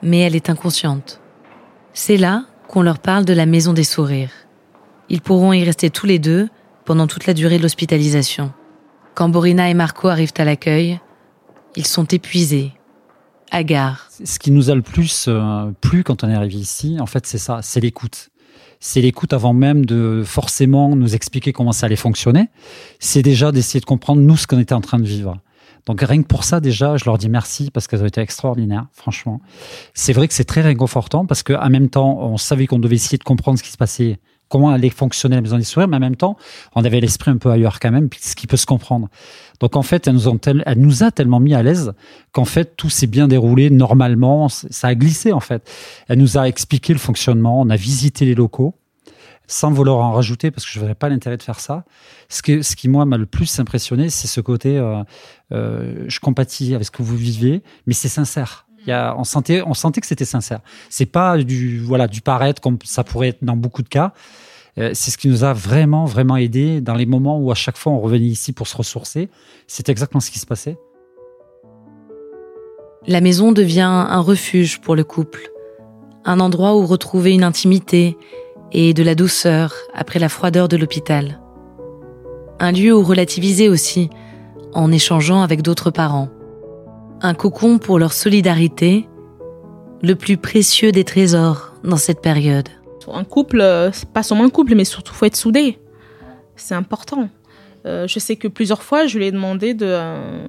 mais 0.02 0.20
elle 0.20 0.36
est 0.36 0.50
inconsciente. 0.50 1.20
C'est 1.92 2.16
là 2.16 2.44
qu'on 2.68 2.82
leur 2.82 2.98
parle 2.98 3.24
de 3.24 3.32
la 3.32 3.46
maison 3.46 3.72
des 3.72 3.84
sourires. 3.84 4.32
Ils 5.08 5.20
pourront 5.20 5.52
y 5.52 5.64
rester 5.64 5.90
tous 5.90 6.06
les 6.06 6.18
deux 6.18 6.48
pendant 6.84 7.06
toute 7.06 7.26
la 7.26 7.34
durée 7.34 7.58
de 7.58 7.62
l'hospitalisation. 7.62 8.52
Quand 9.14 9.28
Borina 9.28 9.70
et 9.70 9.74
Marco 9.74 10.08
arrivent 10.08 10.32
à 10.38 10.44
l'accueil, 10.44 11.00
ils 11.76 11.86
sont 11.86 12.04
épuisés, 12.04 12.72
hagards. 13.50 14.08
Ce 14.24 14.38
qui 14.38 14.50
nous 14.50 14.70
a 14.70 14.74
le 14.74 14.82
plus 14.82 15.26
euh, 15.28 15.70
plu 15.80 16.04
quand 16.04 16.24
on 16.24 16.28
est 16.28 16.34
arrivé 16.34 16.56
ici, 16.56 16.96
en 17.00 17.06
fait, 17.06 17.26
c'est 17.26 17.38
ça, 17.38 17.60
c'est 17.62 17.80
l'écoute. 17.80 18.30
C'est 18.80 19.00
l'écoute 19.00 19.32
avant 19.32 19.54
même 19.54 19.86
de 19.86 20.22
forcément 20.26 20.94
nous 20.94 21.14
expliquer 21.14 21.52
comment 21.52 21.72
ça 21.72 21.86
allait 21.86 21.96
fonctionner. 21.96 22.48
C'est 22.98 23.22
déjà 23.22 23.50
d'essayer 23.50 23.80
de 23.80 23.86
comprendre 23.86 24.20
nous 24.20 24.36
ce 24.36 24.46
qu'on 24.46 24.58
était 24.58 24.74
en 24.74 24.82
train 24.82 24.98
de 24.98 25.06
vivre. 25.06 25.38
Donc 25.86 26.00
rien 26.00 26.22
que 26.22 26.26
pour 26.26 26.44
ça 26.44 26.60
déjà, 26.60 26.96
je 26.96 27.04
leur 27.04 27.18
dis 27.18 27.28
merci 27.28 27.70
parce 27.70 27.86
qu'elles 27.86 28.02
ont 28.02 28.06
été 28.06 28.20
extraordinaires, 28.20 28.86
franchement. 28.92 29.40
C'est 29.92 30.12
vrai 30.12 30.28
que 30.28 30.34
c'est 30.34 30.44
très 30.44 30.62
réconfortant 30.62 31.26
parce 31.26 31.42
qu'en 31.42 31.68
même 31.68 31.90
temps, 31.90 32.18
on 32.20 32.36
savait 32.36 32.66
qu'on 32.66 32.78
devait 32.78 32.96
essayer 32.96 33.18
de 33.18 33.24
comprendre 33.24 33.58
ce 33.58 33.62
qui 33.62 33.70
se 33.70 33.76
passait, 33.76 34.18
comment 34.48 34.70
allait 34.70 34.90
fonctionner 34.90 35.36
la 35.36 35.42
maison 35.42 35.58
des 35.58 35.64
sourires, 35.64 35.88
mais 35.88 35.96
en 35.96 36.00
même 36.00 36.16
temps, 36.16 36.36
on 36.74 36.84
avait 36.84 37.00
l'esprit 37.00 37.30
un 37.30 37.36
peu 37.36 37.50
ailleurs 37.50 37.80
quand 37.80 37.90
même, 37.90 38.08
ce 38.20 38.34
qui 38.36 38.46
peut 38.46 38.56
se 38.56 38.66
comprendre. 38.66 39.08
Donc 39.60 39.76
en 39.76 39.82
fait, 39.82 40.06
elle 40.06 40.16
nous, 40.76 41.02
a 41.02 41.10
tellement 41.10 41.40
mis 41.40 41.54
à 41.54 41.62
l'aise 41.62 41.92
qu'en 42.32 42.44
fait, 42.44 42.76
tout 42.76 42.90
s'est 42.90 43.06
bien 43.06 43.28
déroulé 43.28 43.70
normalement, 43.70 44.48
ça 44.48 44.88
a 44.88 44.94
glissé 44.94 45.32
en 45.32 45.40
fait. 45.40 45.70
Elle 46.08 46.18
nous 46.18 46.38
a 46.38 46.48
expliqué 46.48 46.92
le 46.92 46.98
fonctionnement, 46.98 47.60
on 47.60 47.70
a 47.70 47.76
visité 47.76 48.24
les 48.24 48.34
locaux 48.34 48.74
sans 49.46 49.70
vouloir 49.70 49.98
en 49.98 50.12
rajouter 50.12 50.50
parce 50.50 50.64
que 50.64 50.72
je 50.72 50.80
n'aurais 50.80 50.94
pas 50.94 51.08
l'intérêt 51.08 51.36
de 51.36 51.42
faire 51.42 51.60
ça. 51.60 51.84
Ce 52.28 52.42
qui, 52.42 52.88
moi, 52.88 53.04
m'a 53.04 53.18
le 53.18 53.26
plus 53.26 53.58
impressionné, 53.58 54.08
c'est 54.08 54.26
ce 54.26 54.40
côté 54.40 54.78
euh, 54.78 55.02
euh, 55.52 56.04
je 56.08 56.18
compatis 56.20 56.74
avec 56.74 56.86
ce 56.86 56.90
que 56.90 57.02
vous 57.02 57.16
vivez, 57.16 57.62
mais 57.86 57.92
c'est 57.92 58.08
sincère. 58.08 58.66
Il 58.86 58.90
y 58.90 58.92
a, 58.92 59.14
on, 59.16 59.24
sentait, 59.24 59.62
on 59.66 59.74
sentait 59.74 60.00
que 60.00 60.06
c'était 60.06 60.24
sincère. 60.24 60.60
C'est 60.90 61.06
pas 61.06 61.38
du, 61.38 61.80
voilà, 61.80 62.06
du 62.06 62.20
paraître 62.20 62.60
comme 62.60 62.78
ça 62.84 63.04
pourrait 63.04 63.28
être 63.28 63.42
dans 63.42 63.56
beaucoup 63.56 63.82
de 63.82 63.88
cas. 63.88 64.12
Euh, 64.78 64.90
c'est 64.92 65.10
ce 65.10 65.18
qui 65.18 65.28
nous 65.28 65.44
a 65.44 65.52
vraiment, 65.52 66.04
vraiment 66.04 66.36
aidé 66.36 66.80
dans 66.80 66.94
les 66.94 67.06
moments 67.06 67.38
où 67.38 67.50
à 67.50 67.54
chaque 67.54 67.76
fois 67.76 67.92
on 67.92 68.00
revenait 68.00 68.26
ici 68.26 68.52
pour 68.52 68.66
se 68.66 68.76
ressourcer. 68.76 69.28
C'est 69.66 69.88
exactement 69.88 70.20
ce 70.20 70.30
qui 70.30 70.38
se 70.38 70.46
passait. 70.46 70.76
La 73.06 73.20
maison 73.20 73.52
devient 73.52 73.82
un 73.82 74.20
refuge 74.20 74.80
pour 74.80 74.96
le 74.96 75.04
couple, 75.04 75.50
un 76.24 76.40
endroit 76.40 76.74
où 76.74 76.86
retrouver 76.86 77.32
une 77.32 77.44
intimité 77.44 78.16
et 78.72 78.94
de 78.94 79.02
la 79.02 79.14
douceur 79.14 79.74
après 79.94 80.18
la 80.18 80.28
froideur 80.28 80.68
de 80.68 80.76
l'hôpital. 80.76 81.40
Un 82.60 82.72
lieu 82.72 82.96
où 82.96 83.02
relativiser 83.02 83.68
aussi, 83.68 84.08
en 84.72 84.90
échangeant 84.90 85.42
avec 85.42 85.60
d'autres 85.62 85.90
parents. 85.90 86.30
Un 87.26 87.32
cocon 87.32 87.78
pour 87.78 87.98
leur 87.98 88.12
solidarité, 88.12 89.08
le 90.02 90.14
plus 90.14 90.36
précieux 90.36 90.92
des 90.92 91.04
trésors 91.04 91.72
dans 91.82 91.96
cette 91.96 92.20
période. 92.20 92.68
Un 93.10 93.24
couple, 93.24 93.62
euh, 93.62 93.90
pas 94.12 94.22
seulement 94.22 94.44
un 94.44 94.50
couple, 94.50 94.74
mais 94.74 94.84
surtout 94.84 95.14
faut 95.14 95.24
être 95.24 95.34
soudé. 95.34 95.78
C'est 96.54 96.74
important. 96.74 97.30
Euh, 97.86 98.06
je 98.06 98.18
sais 98.18 98.36
que 98.36 98.46
plusieurs 98.46 98.82
fois, 98.82 99.06
je 99.06 99.16
lui 99.16 99.24
ai 99.24 99.32
demandé 99.32 99.72
de 99.72 99.86
euh, 99.88 100.46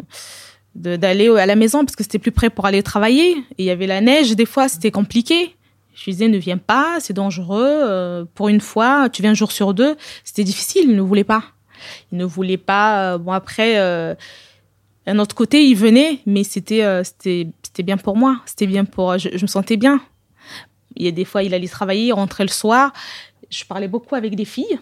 d'aller 0.75 1.29
à 1.29 1.46
la 1.46 1.55
maison 1.55 1.86
parce 1.86 1.96
que 1.96 2.03
c'était 2.03 2.20
plus 2.20 2.34
près 2.34 2.50
pour 2.50 2.65
aller 2.65 2.84
travailler. 2.84 3.38
Il 3.58 3.63
y 3.63 3.70
avait 3.70 3.88
la 3.88 4.01
neige, 4.01 4.36
des 4.36 4.46
fois 4.46 4.67
c'était 4.67 4.91
compliqué. 4.91 5.55
Je 5.94 6.03
lui 6.03 6.12
disais, 6.12 6.27
ne 6.27 6.38
viens 6.38 6.58
pas, 6.58 6.98
c'est 7.00 7.13
dangereux. 7.13 8.27
Pour 8.36 8.50
une 8.50 8.60
fois, 8.60 9.08
tu 9.08 9.22
viens 9.22 9.32
un 9.32 9.34
jour 9.34 9.53
sur 9.53 9.74
deux. 9.74 9.96
C'était 10.25 10.44
difficile, 10.44 10.89
il 10.89 10.96
ne 10.98 11.01
voulait 11.01 11.24
pas. 11.24 11.44
Il 12.12 12.17
ne 12.17 12.25
voulait 12.25 12.58
pas. 12.58 13.17
Bon, 13.17 13.32
après, 13.32 13.77
un 15.08 15.20
autre 15.20 15.36
côté, 15.36 15.64
il 15.66 15.76
venait, 15.76 16.20
mais 16.26 16.44
c'était 16.44 17.04
c'était 17.76 17.84
bien 17.84 17.98
pour 17.98 18.16
moi. 18.16 18.40
C'était 18.46 18.68
bien 18.68 18.86
pour. 18.86 19.18
Je, 19.18 19.30
me 19.42 19.48
sentais 19.48 19.78
bien. 19.78 20.00
Il 20.96 21.06
y 21.06 21.08
a 21.08 21.12
des 21.12 21.26
fois, 21.26 21.44
il 21.44 21.54
allait 21.54 21.68
travailler, 21.68 22.08
il 22.08 22.14
rentrait 22.14 22.46
le 22.46 22.50
soir. 22.50 22.94
Je 23.50 23.66
parlais 23.66 23.88
beaucoup 23.88 24.16
avec 24.16 24.36
des 24.36 24.46
filles. 24.46 24.80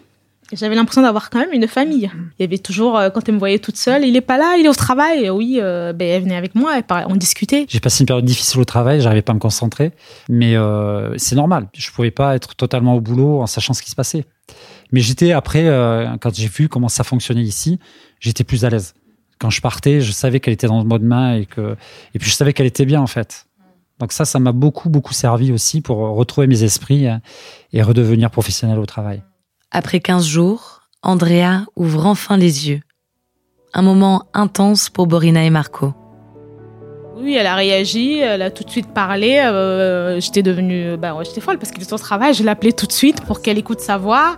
J'avais 0.51 0.75
l'impression 0.75 1.01
d'avoir 1.01 1.29
quand 1.29 1.39
même 1.39 1.53
une 1.53 1.67
famille. 1.67 2.11
Il 2.37 2.43
y 2.43 2.45
avait 2.45 2.59
toujours, 2.59 2.97
euh, 2.97 3.09
quand 3.09 3.27
elle 3.27 3.35
me 3.35 3.39
voyait 3.39 3.59
toute 3.59 3.77
seule, 3.77 4.05
il 4.05 4.15
est 4.15 4.21
pas 4.21 4.37
là, 4.37 4.55
il 4.57 4.65
est 4.65 4.69
au 4.69 4.73
travail. 4.73 5.29
Oui, 5.29 5.57
euh, 5.59 5.93
ben, 5.93 6.07
elle 6.07 6.21
venait 6.23 6.35
avec 6.35 6.53
moi, 6.53 6.73
on 7.07 7.15
discutait. 7.15 7.65
J'ai 7.67 7.79
passé 7.79 8.03
une 8.03 8.07
période 8.07 8.25
difficile 8.25 8.59
au 8.59 8.65
travail, 8.65 9.01
j'arrivais 9.01 9.21
pas 9.23 9.31
à 9.31 9.35
me 9.35 9.39
concentrer, 9.39 9.93
mais 10.29 10.55
euh, 10.55 11.17
c'est 11.17 11.35
normal. 11.35 11.69
Je 11.73 11.89
pouvais 11.91 12.11
pas 12.11 12.35
être 12.35 12.55
totalement 12.55 12.95
au 12.95 13.01
boulot 13.01 13.41
en 13.41 13.47
sachant 13.47 13.73
ce 13.73 13.81
qui 13.81 13.89
se 13.89 13.95
passait. 13.95 14.25
Mais 14.91 14.99
j'étais 14.99 15.31
après, 15.31 15.65
quand 16.21 16.35
j'ai 16.35 16.47
vu 16.47 16.69
comment 16.69 16.89
ça 16.89 17.03
fonctionnait 17.03 17.41
ici, 17.41 17.79
j'étais 18.19 18.43
plus 18.43 18.63
à 18.63 18.69
l'aise. 18.69 18.93
Quand 19.39 19.49
je 19.49 19.61
partais, 19.61 20.01
je 20.01 20.11
savais 20.11 20.39
qu'elle 20.39 20.53
était 20.53 20.67
dans 20.67 20.79
le 20.79 20.87
mode 20.87 21.03
main 21.03 21.35
et 21.35 21.45
que, 21.45 21.75
et 22.13 22.19
puis 22.19 22.29
je 22.29 22.35
savais 22.35 22.53
qu'elle 22.53 22.65
était 22.65 22.85
bien 22.85 23.01
en 23.01 23.07
fait. 23.07 23.47
Donc 23.99 24.11
ça, 24.11 24.25
ça 24.25 24.39
m'a 24.39 24.51
beaucoup, 24.51 24.89
beaucoup 24.89 25.13
servi 25.13 25.51
aussi 25.51 25.81
pour 25.81 25.97
retrouver 25.97 26.47
mes 26.47 26.63
esprits 26.63 27.07
et 27.71 27.81
redevenir 27.83 28.31
professionnel 28.31 28.79
au 28.79 28.85
travail. 28.85 29.23
Après 29.71 29.99
15 29.99 30.25
jours, 30.25 30.81
Andrea 31.01 31.65
ouvre 31.75 32.05
enfin 32.05 32.37
les 32.37 32.69
yeux. 32.69 32.81
Un 33.73 33.81
moment 33.81 34.27
intense 34.33 34.89
pour 34.89 35.07
Borina 35.07 35.43
et 35.43 35.49
Marco. 35.49 35.93
Oui, 37.15 37.35
elle 37.35 37.45
a 37.45 37.53
réagi, 37.53 38.19
elle 38.19 38.41
a 38.41 38.49
tout 38.49 38.63
de 38.63 38.69
suite 38.71 38.87
parlé. 38.87 39.37
Euh, 39.37 40.19
j'étais 40.19 40.41
devenue, 40.41 40.97
bah, 40.97 41.15
j'étais 41.23 41.41
folle 41.41 41.59
parce 41.59 41.71
qu'il 41.71 41.83
était 41.83 41.93
au 41.93 41.97
travail. 41.97 42.33
Je 42.33 42.43
l'appelais 42.43 42.71
tout 42.71 42.87
de 42.87 42.91
suite 42.91 43.21
pour 43.21 43.41
qu'elle 43.41 43.59
écoute 43.59 43.81
sa 43.81 43.97
voix. 43.97 44.37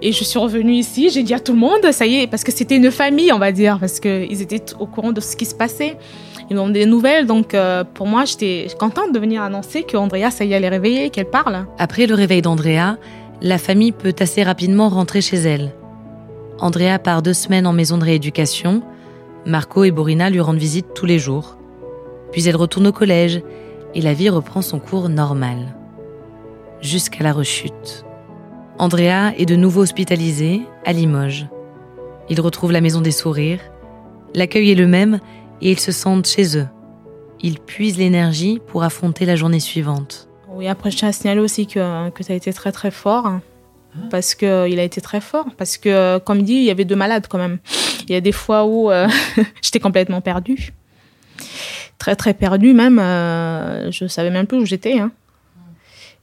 Et 0.00 0.12
je 0.12 0.22
suis 0.22 0.38
revenue 0.38 0.74
ici. 0.74 1.10
J'ai 1.10 1.24
dit 1.24 1.34
à 1.34 1.40
tout 1.40 1.52
le 1.52 1.58
monde, 1.58 1.90
ça 1.90 2.06
y 2.06 2.22
est, 2.22 2.26
parce 2.28 2.44
que 2.44 2.52
c'était 2.52 2.76
une 2.76 2.92
famille, 2.92 3.32
on 3.32 3.38
va 3.38 3.50
dire, 3.50 3.78
parce 3.80 3.98
qu'ils 3.98 4.40
étaient 4.40 4.62
au 4.78 4.86
courant 4.86 5.10
de 5.10 5.20
ce 5.20 5.34
qui 5.34 5.44
se 5.44 5.56
passait. 5.56 5.96
Ils 6.50 6.56
m'ont 6.56 6.68
des 6.68 6.86
nouvelles, 6.86 7.26
donc 7.26 7.54
euh, 7.54 7.82
pour 7.82 8.06
moi, 8.06 8.24
j'étais 8.26 8.68
contente 8.78 9.12
de 9.12 9.18
venir 9.18 9.42
annoncer 9.42 9.82
que 9.82 9.96
Andrea, 9.96 10.30
ça 10.30 10.44
y 10.44 10.52
est, 10.52 10.56
elle 10.56 10.64
est 10.64 10.68
réveillée, 10.68 11.10
qu'elle 11.10 11.30
parle. 11.30 11.66
Après 11.78 12.06
le 12.06 12.14
réveil 12.14 12.42
d'Andrea, 12.42 12.96
la 13.40 13.58
famille 13.58 13.92
peut 13.92 14.14
assez 14.20 14.42
rapidement 14.42 14.88
rentrer 14.88 15.20
chez 15.20 15.36
elle. 15.36 15.72
Andrea 16.60 16.98
part 17.02 17.22
deux 17.22 17.32
semaines 17.32 17.66
en 17.66 17.72
maison 17.72 17.98
de 17.98 18.04
rééducation. 18.04 18.82
Marco 19.46 19.84
et 19.84 19.90
Borina 19.90 20.30
lui 20.30 20.40
rendent 20.40 20.58
visite 20.58 20.86
tous 20.94 21.06
les 21.06 21.18
jours. 21.18 21.56
Puis 22.34 22.48
elle 22.48 22.56
retourne 22.56 22.88
au 22.88 22.92
collège 22.92 23.42
et 23.94 24.00
la 24.00 24.12
vie 24.12 24.28
reprend 24.28 24.60
son 24.60 24.80
cours 24.80 25.08
normal. 25.08 25.72
Jusqu'à 26.80 27.22
la 27.22 27.32
rechute. 27.32 28.04
Andrea 28.76 29.32
est 29.38 29.46
de 29.46 29.54
nouveau 29.54 29.82
hospitalisé 29.82 30.62
à 30.84 30.92
Limoges. 30.92 31.46
Ils 32.28 32.40
retrouvent 32.40 32.72
la 32.72 32.80
maison 32.80 33.00
des 33.00 33.12
sourires. 33.12 33.60
L'accueil 34.34 34.72
est 34.72 34.74
le 34.74 34.88
même 34.88 35.20
et 35.62 35.70
ils 35.70 35.78
se 35.78 35.92
sentent 35.92 36.26
chez 36.26 36.58
eux. 36.58 36.66
Ils 37.40 37.60
puisent 37.60 37.98
l'énergie 37.98 38.60
pour 38.66 38.82
affronter 38.82 39.26
la 39.26 39.36
journée 39.36 39.60
suivante. 39.60 40.28
Oui, 40.54 40.66
après, 40.66 40.90
je 40.90 40.96
tiens 40.96 41.10
à 41.10 41.12
signaler 41.12 41.40
aussi 41.40 41.68
que, 41.68 42.10
que 42.10 42.24
ça 42.24 42.32
a 42.32 42.36
été 42.36 42.52
très 42.52 42.72
très 42.72 42.90
fort. 42.90 43.26
Hein. 43.26 43.42
parce 44.10 44.34
qu'il 44.34 44.48
a 44.48 44.82
été 44.82 45.00
très 45.00 45.20
fort. 45.20 45.46
Parce 45.56 45.78
que, 45.78 46.18
comme 46.18 46.42
dit, 46.42 46.54
il 46.54 46.64
y 46.64 46.70
avait 46.70 46.84
deux 46.84 46.96
malades 46.96 47.26
quand 47.28 47.38
même. 47.38 47.58
Il 48.08 48.12
y 48.12 48.16
a 48.16 48.20
des 48.20 48.32
fois 48.32 48.64
où 48.64 48.90
euh, 48.90 49.06
j'étais 49.62 49.78
complètement 49.78 50.20
perdue. 50.20 50.72
Très 52.04 52.16
très 52.16 52.34
perdue 52.34 52.74
même. 52.74 52.98
Euh, 52.98 53.90
je 53.90 54.06
savais 54.06 54.28
même 54.28 54.46
plus 54.46 54.58
où 54.58 54.66
j'étais. 54.66 54.98
Hein. 54.98 55.10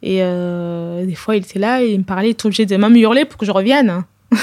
Et 0.03 0.19
euh, 0.21 1.03
des 1.07 1.15
fois, 1.15 1.35
il 1.35 1.43
était 1.43 1.57
là 1.57 1.81
et 1.81 1.87
il 1.93 1.99
me 1.99 2.03
parlait, 2.03 2.27
il 2.27 2.31
était 2.33 2.45
obligé 2.45 2.67
de 2.67 2.77
même 2.77 2.95
hurler 2.95 3.25
pour 3.25 3.39
que 3.39 3.47
je 3.47 3.51
revienne. 3.51 4.03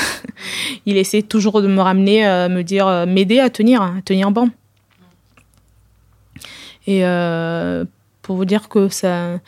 il 0.87 0.97
essayait 0.97 1.23
toujours 1.23 1.62
de 1.62 1.68
me 1.68 1.80
ramener, 1.80 2.25
me 2.49 2.62
dire, 2.62 3.07
m'aider 3.07 3.38
à 3.38 3.50
tenir, 3.50 3.83
à 3.83 3.95
tenir 4.04 4.33
bon. 4.33 4.50
Et 6.88 7.02
pour 8.23 8.35
vous 8.35 8.45
dire 8.45 8.68
que 8.68 8.88
ça 8.88 9.38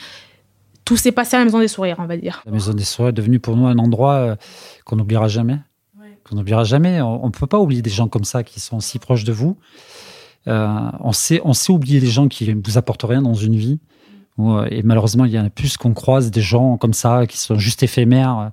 tout 0.85 0.97
s'est 0.97 1.13
passé 1.13 1.35
à 1.35 1.41
la 1.41 1.47
Maison 1.47 1.59
des 1.59 1.69
Sourires, 1.69 1.97
on 1.99 2.07
va 2.07 2.17
dire. 2.17 2.43
La 2.47 2.53
Maison 2.53 2.73
des 2.73 2.85
Sourires 2.85 3.11
est 3.11 3.13
devenue 3.13 3.41
pour 3.41 3.57
nous 3.57 3.67
un 3.67 3.79
endroit 3.79 4.15
euh, 4.15 4.37
qu'on 4.85 4.95
n'oubliera 4.95 5.27
jamais. 5.27 5.59
Qu'on 6.25 6.37
n'oubliera 6.37 6.63
jamais. 6.63 7.01
On 7.01 7.27
ne 7.27 7.33
peut 7.33 7.49
pas 7.49 7.59
oublier 7.59 7.83
des 7.83 7.91
gens 7.91 8.07
comme 8.07 8.25
ça 8.25 8.45
qui 8.45 8.61
sont 8.61 8.79
si 8.79 9.01
proches 9.01 9.25
de 9.25 9.33
vous. 9.33 9.57
Euh, 10.49 10.91
on, 11.01 11.13
sait, 11.13 11.41
on 11.45 11.53
sait 11.53 11.73
oublier 11.73 12.01
des 12.01 12.07
gens 12.07 12.29
qui 12.29 12.53
ne 12.53 12.61
vous 12.65 12.79
apportent 12.79 13.05
rien 13.05 13.23
dans 13.23 13.35
une 13.35 13.57
vie. 13.57 13.79
Euh, 14.39 14.67
et 14.71 14.83
malheureusement, 14.83 15.25
il 15.25 15.33
y 15.33 15.39
en 15.39 15.45
a 15.45 15.51
plus 15.51 15.77
qu'on 15.77 15.93
croise 15.93 16.31
des 16.31 16.41
gens 16.41 16.77
comme 16.77 16.95
ça 16.95 17.27
qui 17.27 17.39
sont 17.39 17.59
juste 17.59 17.83
éphémères. 17.83 18.51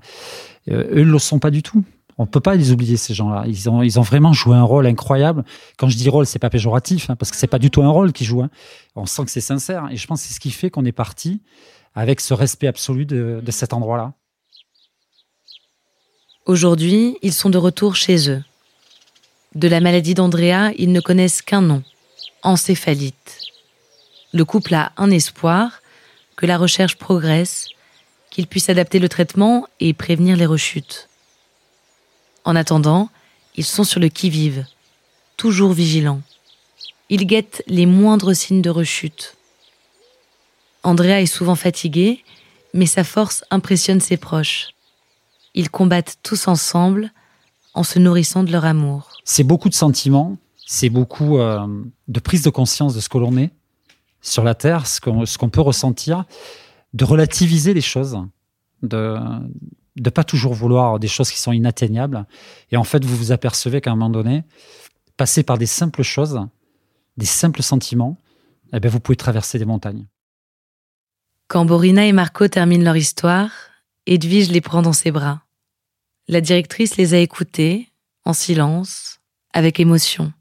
eux, 0.69 0.99
ils 0.99 1.07
ne 1.07 1.11
le 1.11 1.19
sont 1.19 1.39
pas 1.39 1.51
du 1.51 1.63
tout. 1.63 1.83
On 2.19 2.23
ne 2.23 2.27
peut 2.27 2.39
pas 2.39 2.55
les 2.55 2.71
oublier, 2.71 2.97
ces 2.97 3.13
gens-là. 3.13 3.43
Ils 3.47 3.69
ont, 3.69 3.83
ils 3.83 3.99
ont 3.99 4.03
vraiment 4.03 4.33
joué 4.33 4.55
un 4.55 4.63
rôle 4.63 4.87
incroyable. 4.87 5.45
Quand 5.77 5.87
je 5.87 5.95
dis 5.95 6.09
rôle, 6.09 6.25
c'est 6.25 6.39
pas 6.39 6.49
péjoratif, 6.49 7.09
hein, 7.09 7.15
parce 7.15 7.29
que 7.29 7.37
c'est 7.37 7.47
pas 7.47 7.59
du 7.59 7.69
tout 7.69 7.83
un 7.83 7.89
rôle 7.89 8.11
qu'ils 8.11 8.25
jouent. 8.25 8.41
Hein. 8.41 8.49
On 8.95 9.05
sent 9.05 9.25
que 9.25 9.31
c'est 9.31 9.41
sincère. 9.41 9.87
Et 9.91 9.97
je 9.97 10.07
pense 10.07 10.21
que 10.21 10.27
c'est 10.27 10.33
ce 10.33 10.39
qui 10.39 10.49
fait 10.49 10.71
qu'on 10.71 10.85
est 10.85 10.91
parti 10.91 11.41
avec 11.93 12.19
ce 12.19 12.33
respect 12.33 12.67
absolu 12.67 13.05
de, 13.05 13.41
cet 13.49 13.73
endroit-là. 13.73 14.13
Aujourd'hui, 16.45 17.17
ils 17.21 17.33
sont 17.33 17.49
de 17.49 17.57
retour 17.57 17.95
chez 17.95 18.29
eux. 18.29 18.43
De 19.57 19.67
la 19.67 19.81
maladie 19.81 20.13
d'Andrea, 20.13 20.71
ils 20.77 20.91
ne 20.91 20.99
connaissent 20.99 21.41
qu'un 21.41 21.61
nom, 21.61 21.81
encéphalite. 22.43 23.39
Le 24.31 24.45
couple 24.45 24.75
a 24.75 24.91
un 24.97 25.09
espoir, 25.09 25.81
que 26.35 26.45
la 26.45 26.59
recherche 26.59 26.95
progresse, 26.95 27.67
qu'il 28.29 28.45
puisse 28.45 28.69
adapter 28.69 28.99
le 28.99 29.09
traitement 29.09 29.67
et 29.79 29.95
prévenir 29.95 30.37
les 30.37 30.45
rechutes. 30.45 31.09
En 32.45 32.55
attendant, 32.55 33.09
ils 33.55 33.65
sont 33.65 33.83
sur 33.83 33.99
le 33.99 34.09
qui-vive, 34.09 34.63
toujours 35.37 35.73
vigilants. 35.73 36.21
Ils 37.09 37.25
guettent 37.25 37.63
les 37.65 37.87
moindres 37.87 38.35
signes 38.35 38.61
de 38.61 38.69
rechute. 38.69 39.37
Andrea 40.83 41.19
est 41.19 41.25
souvent 41.25 41.55
fatigué, 41.55 42.23
mais 42.75 42.85
sa 42.85 43.03
force 43.03 43.43
impressionne 43.49 44.01
ses 44.01 44.17
proches. 44.17 44.67
Ils 45.55 45.71
combattent 45.71 46.17
tous 46.21 46.47
ensemble 46.47 47.11
en 47.77 47.83
se 47.83 47.99
nourrissant 47.99 48.43
de 48.43 48.51
leur 48.51 48.65
amour. 48.65 49.09
C'est 49.23 49.43
beaucoup 49.43 49.69
de 49.69 49.75
sentiments, 49.75 50.37
c'est 50.65 50.89
beaucoup 50.89 51.37
euh, 51.37 51.65
de 52.07 52.19
prise 52.19 52.41
de 52.41 52.49
conscience 52.49 52.95
de 52.95 52.99
ce 52.99 53.07
que 53.07 53.17
l'on 53.17 53.37
est 53.37 53.51
sur 54.21 54.43
la 54.43 54.55
Terre, 54.55 54.87
ce 54.87 54.99
qu'on 55.37 55.49
peut 55.49 55.61
ressentir, 55.61 56.25
de 56.93 57.05
relativiser 57.05 57.73
les 57.73 57.81
choses, 57.81 58.17
de 58.81 59.15
ne 59.95 60.09
pas 60.09 60.23
toujours 60.23 60.53
vouloir 60.53 60.99
des 60.99 61.07
choses 61.07 61.31
qui 61.31 61.39
sont 61.39 61.51
inatteignables. 61.51 62.25
Et 62.71 62.77
en 62.77 62.83
fait, 62.83 63.05
vous 63.05 63.15
vous 63.15 63.31
apercevez 63.31 63.79
qu'à 63.79 63.91
un 63.91 63.95
moment 63.95 64.09
donné, 64.09 64.43
passer 65.15 65.43
par 65.43 65.57
des 65.57 65.67
simples 65.67 66.03
choses, 66.03 66.39
des 67.15 67.25
simples 67.25 67.61
sentiments, 67.61 68.17
eh 68.73 68.79
bien, 68.79 68.89
vous 68.89 68.99
pouvez 68.99 69.15
traverser 69.15 69.59
des 69.59 69.65
montagnes. 69.65 70.07
Quand 71.47 71.63
Borina 71.63 72.05
et 72.05 72.11
Marco 72.11 72.47
terminent 72.47 72.83
leur 72.83 72.97
histoire, 72.97 73.51
Edwige 74.07 74.49
les 74.49 74.61
prend 74.61 74.81
dans 74.81 74.93
ses 74.93 75.11
bras. 75.11 75.46
La 76.29 76.41
directrice 76.41 76.97
les 76.97 77.13
a 77.13 77.19
écoutés, 77.19 77.87
en 78.25 78.33
silence, 78.33 79.19
avec 79.53 79.79
émotion. 79.79 80.33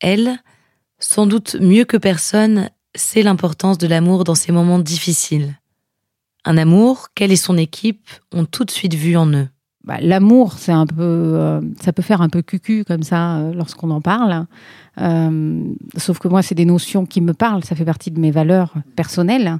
Elle, 0.00 0.38
sans 0.98 1.26
doute 1.26 1.56
mieux 1.60 1.84
que 1.84 1.96
personne, 1.96 2.70
sait 2.96 3.22
l'importance 3.22 3.78
de 3.78 3.86
l'amour 3.86 4.24
dans 4.24 4.34
ces 4.34 4.50
moments 4.50 4.80
difficiles. 4.80 5.54
Un 6.44 6.58
amour 6.58 7.08
qu'elle 7.14 7.30
et 7.30 7.36
son 7.36 7.56
équipe 7.56 8.10
ont 8.32 8.44
tout 8.44 8.64
de 8.64 8.70
suite 8.70 8.94
vu 8.94 9.16
en 9.16 9.26
eux. 9.32 9.48
Bah, 9.84 9.98
L'amour, 10.00 10.54
c'est 10.54 10.72
un 10.72 10.86
peu, 10.86 10.96
euh, 10.98 11.60
ça 11.80 11.92
peut 11.92 12.02
faire 12.02 12.20
un 12.22 12.28
peu 12.28 12.42
cucu 12.42 12.84
comme 12.84 13.02
ça 13.02 13.36
euh, 13.36 13.54
lorsqu'on 13.54 13.90
en 13.90 14.00
parle. 14.00 14.46
Euh, 14.98 15.72
sauf 15.96 16.18
que 16.18 16.26
moi, 16.26 16.42
c'est 16.42 16.54
des 16.54 16.64
notions 16.64 17.06
qui 17.06 17.20
me 17.20 17.32
parlent. 17.32 17.64
Ça 17.64 17.76
fait 17.76 17.84
partie 17.84 18.10
de 18.10 18.18
mes 18.18 18.30
valeurs 18.30 18.74
personnelles 18.96 19.58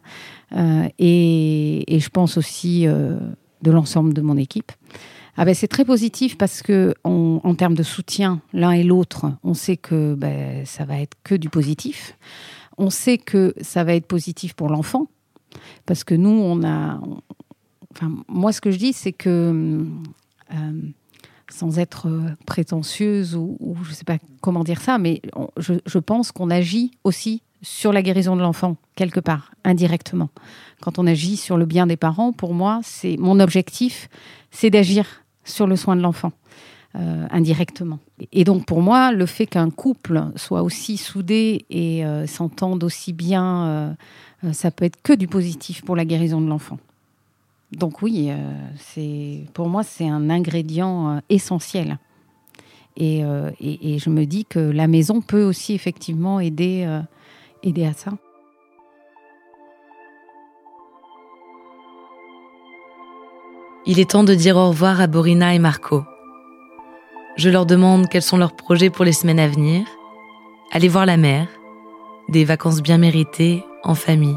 et, 0.99 1.85
je 1.89 2.09
pense 2.09 2.37
aussi 2.37 2.87
de 3.65 3.71
l'ensemble 3.73 4.15
de 4.15 4.21
mon 4.21 4.37
équipe. 4.37 4.71
Ah 5.37 5.45
ben, 5.45 5.55
c'est 5.55 5.67
très 5.67 5.85
positif 5.85 6.39
parce 6.39 6.63
que 6.63 6.95
en 7.03 7.55
termes 7.57 7.75
de 7.75 7.83
soutien 7.83 8.41
l'un 8.53 8.71
et 8.71 8.85
l'autre, 8.85 9.33
on 9.43 9.55
sait 9.55 9.77
que 9.77 10.15
ben, 10.15 10.65
ça 10.65 10.85
va 10.85 11.01
être 11.01 11.17
que 11.25 11.35
du 11.35 11.49
positif. 11.49 12.17
On 12.79 12.91
sait 12.91 13.19
que 13.19 13.53
ça 13.61 13.83
va 13.83 13.95
être 13.95 14.07
positif 14.07 14.55
pour 14.55 14.69
l'enfant 14.69 15.09
parce 15.87 16.05
que 16.05 16.15
nous, 16.15 16.31
on 16.31 16.65
a. 16.65 17.01
enfin, 17.93 18.13
moi, 18.29 18.53
ce 18.53 18.61
que 18.61 18.71
je 18.71 18.79
dis, 18.79 18.93
c'est 18.93 19.13
que 19.13 19.85
euh, 20.53 20.73
sans 21.55 21.79
être 21.79 22.09
euh, 22.09 22.31
prétentieuse 22.47 23.37
ou, 23.37 23.57
je 23.85 23.91
ne 23.91 23.95
sais 23.95 24.05
pas 24.05 24.19
comment 24.41 24.65
dire 24.65 24.81
ça, 24.81 24.99
mais 24.99 25.23
je, 25.57 25.99
pense 25.99 26.33
qu'on 26.33 26.51
agit 26.51 26.91
aussi 27.05 27.43
sur 27.63 27.93
la 27.93 28.03
guérison 28.03 28.35
de 28.35 28.43
l'enfant, 28.43 28.77
quelque 28.97 29.21
part, 29.21 29.53
indirectement. 29.65 30.31
Quand 30.83 30.99
on 30.99 31.07
agit 31.07 31.37
sur 31.37 31.57
le 31.57 31.65
bien 31.65 31.87
des 31.87 31.97
parents, 31.97 32.33
pour 32.33 32.55
moi, 32.55 32.81
c'est 32.83 33.17
mon 33.19 33.39
objectif, 33.39 34.09
c'est 34.51 34.71
d'agir 34.71 35.07
sur 35.45 35.67
le 35.67 35.77
soin 35.77 35.97
de 35.97 36.03
l'enfant. 36.03 36.33
euh, 36.97 37.27
indirectement. 37.31 37.99
Et 38.31 38.45
donc 38.45 38.67
pour 38.67 38.81
moi, 38.81 39.11
le 39.11 39.27
fait 39.27 39.47
qu'un 39.47 39.71
couple 39.71 40.27
soit 40.37 40.63
aussi 40.63 40.97
soudé 40.97 41.65
et 41.69 42.07
euh, 42.07 42.25
s'entende 42.29 42.85
aussi 42.85 43.13
bien, 43.13 43.97
ça 44.53 44.71
peut 44.71 44.85
être 44.85 45.03
que 45.03 45.13
du 45.13 45.27
positif 45.27 45.83
pour 45.83 45.97
la 45.97 46.05
guérison 46.05 46.41
de 46.41 46.47
l'enfant. 46.47 46.79
Donc 47.73 48.03
oui, 48.03 48.31
euh, 48.31 49.45
pour 49.53 49.69
moi 49.69 49.83
c'est 49.83 50.09
un 50.09 50.31
ingrédient 50.31 51.17
euh, 51.17 51.21
essentiel. 51.29 51.99
Et, 52.97 53.25
euh, 53.25 53.51
et- 53.61 53.99
je 53.99 54.09
me 54.11 54.25
dis 54.25 54.45
que 54.45 54.61
la 54.61 54.87
maison 54.87 55.21
peut 55.21 55.43
aussi 55.43 55.75
effectivement 55.75 56.39
aider, 56.39 56.87
aider 57.65 57.85
à 57.87 57.93
ça. 57.93 58.13
Il 63.87 63.99
est 63.99 64.11
temps 64.11 64.25
de 64.25 64.35
dire 64.35 64.57
au 64.57 64.69
revoir 64.69 65.01
à 65.01 65.07
Borina 65.07 65.55
et 65.55 65.59
Marco. 65.59 66.03
Je 67.37 67.51
leur 67.51 67.67
demande 67.67 68.09
quels 68.09 68.23
sont 68.23 68.39
leurs 68.39 68.57
projets 68.57 68.91
pour 68.91 69.05
les 69.05 69.13
semaines 69.13 69.41
à 69.41 69.49
venir. 69.49 69.85
Aller 70.73 70.89
voir 70.89 71.05
la 71.07 71.17
mer, 71.17 71.49
des 72.29 72.45
vacances 72.45 72.81
bien 72.83 72.99
méritées 72.99 73.63
en 73.83 73.95
famille. 73.95 74.37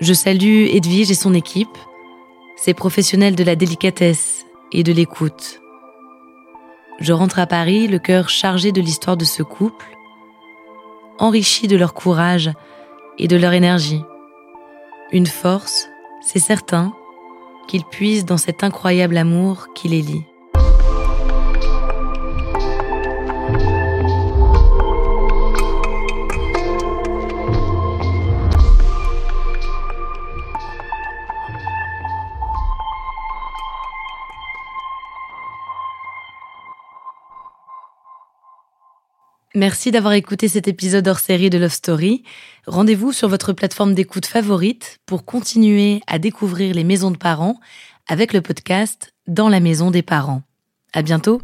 Je 0.00 0.14
salue 0.14 0.66
Edwige 0.70 1.10
et 1.10 1.14
son 1.14 1.34
équipe, 1.34 1.76
ces 2.56 2.72
professionnels 2.72 3.34
de 3.34 3.44
la 3.44 3.54
délicatesse 3.54 4.46
et 4.72 4.82
de 4.82 4.92
l'écoute. 4.92 5.60
Je 7.00 7.12
rentre 7.12 7.38
à 7.38 7.46
Paris, 7.46 7.86
le 7.86 7.98
cœur 7.98 8.30
chargé 8.30 8.72
de 8.72 8.80
l'histoire 8.80 9.18
de 9.18 9.26
ce 9.26 9.42
couple, 9.42 9.86
enrichi 11.18 11.68
de 11.68 11.76
leur 11.76 11.92
courage 11.92 12.50
et 13.18 13.28
de 13.28 13.36
leur 13.36 13.52
énergie. 13.52 14.02
Une 15.12 15.26
force, 15.26 15.86
c'est 16.22 16.38
certain, 16.38 16.94
qu'ils 17.68 17.84
puisent 17.84 18.24
dans 18.24 18.38
cet 18.38 18.64
incroyable 18.64 19.18
amour 19.18 19.68
qui 19.74 19.88
les 19.88 20.00
lie. 20.00 20.24
Merci 39.60 39.90
d'avoir 39.90 40.14
écouté 40.14 40.48
cet 40.48 40.68
épisode 40.68 41.06
hors 41.06 41.18
série 41.18 41.50
de 41.50 41.58
Love 41.58 41.70
Story. 41.70 42.22
Rendez-vous 42.66 43.12
sur 43.12 43.28
votre 43.28 43.52
plateforme 43.52 43.92
d'écoute 43.92 44.24
favorite 44.24 45.00
pour 45.04 45.26
continuer 45.26 46.00
à 46.06 46.18
découvrir 46.18 46.74
les 46.74 46.82
maisons 46.82 47.10
de 47.10 47.18
parents 47.18 47.60
avec 48.08 48.32
le 48.32 48.40
podcast 48.40 49.12
Dans 49.26 49.50
la 49.50 49.60
maison 49.60 49.90
des 49.90 50.00
parents. 50.00 50.44
À 50.94 51.02
bientôt. 51.02 51.42